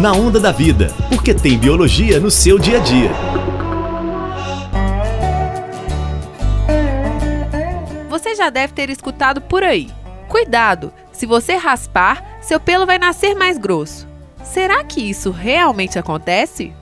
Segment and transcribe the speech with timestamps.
[0.00, 3.10] Na Onda da Vida, porque tem biologia no seu dia a dia.
[8.08, 9.90] Você já deve ter escutado por aí.
[10.26, 14.08] Cuidado, se você raspar, seu pelo vai nascer mais grosso.
[14.42, 16.72] Será que isso realmente acontece?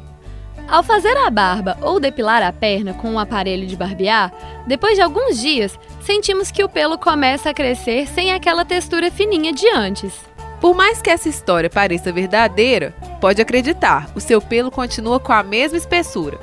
[0.68, 4.32] Ao fazer a barba ou depilar a perna com um aparelho de barbear,
[4.64, 9.52] depois de alguns dias, sentimos que o pelo começa a crescer sem aquela textura fininha
[9.52, 10.14] de antes.
[10.60, 15.42] Por mais que essa história pareça verdadeira, pode acreditar, o seu pelo continua com a
[15.42, 16.38] mesma espessura.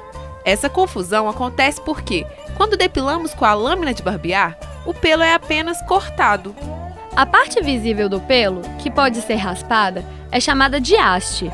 [0.45, 2.25] Essa confusão acontece porque,
[2.55, 6.55] quando depilamos com a lâmina de barbear, o pelo é apenas cortado.
[7.16, 11.52] A parte visível do pelo, que pode ser raspada, é chamada de haste.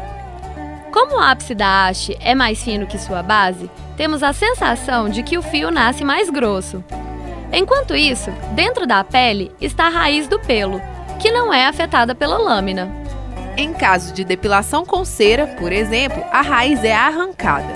[0.92, 5.24] Como o ápice da haste é mais fino que sua base, temos a sensação de
[5.24, 6.84] que o fio nasce mais grosso.
[7.54, 10.82] Enquanto isso, dentro da pele está a raiz do pelo,
[11.22, 12.92] que não é afetada pela lâmina.
[13.56, 17.72] Em caso de depilação com cera, por exemplo, a raiz é arrancada.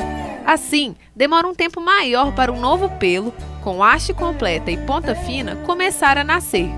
[0.46, 3.32] Assim, demora um tempo maior para um novo pelo,
[3.64, 6.70] com haste completa e ponta fina, começar a nascer.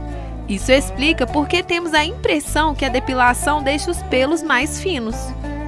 [0.49, 5.15] Isso explica por que temos a impressão que a depilação deixa os pelos mais finos.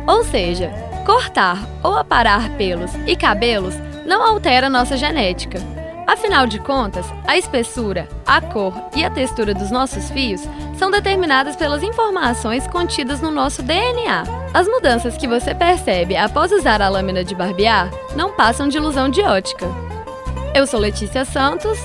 [0.05, 0.69] Ou seja,
[1.05, 5.78] cortar ou aparar pelos e cabelos não altera nossa genética.
[6.09, 10.41] Afinal de contas, a espessura, a cor e a textura dos nossos fios
[10.75, 14.23] são determinadas pelas informações contidas no nosso DNA.
[14.51, 19.07] As mudanças que você percebe após usar a lâmina de barbear não passam de ilusão
[19.07, 19.67] de ótica.
[20.55, 21.77] Eu sou Letícia Santos.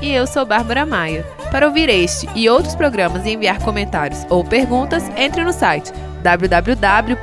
[0.00, 1.22] E eu sou Bárbara Maia.
[1.50, 7.16] Para ouvir este e outros programas e enviar comentários ou perguntas, entre no site www.ufmg.br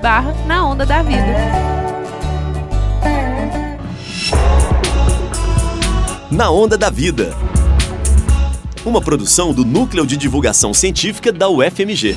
[0.00, 1.69] barra Na Onda da Vida.
[6.30, 7.36] Na Onda da Vida.
[8.84, 12.16] Uma produção do Núcleo de Divulgação Científica da UFMG.